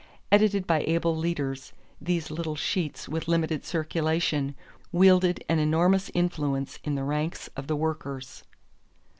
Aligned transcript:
Edited 0.31 0.65
by 0.65 0.79
able 0.87 1.15
leaders, 1.15 1.73
these 2.01 2.31
little 2.31 2.55
sheets 2.55 3.07
with 3.07 3.27
limited 3.27 3.63
circulation 3.63 4.55
wielded 4.91 5.43
an 5.47 5.59
enormous 5.59 6.09
influence 6.15 6.79
in 6.83 6.95
the 6.95 7.03
ranks 7.03 7.49
of 7.55 7.67
the 7.67 7.75
workers. 7.75 8.43